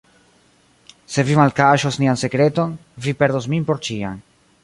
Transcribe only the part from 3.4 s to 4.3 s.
min por ĉiam.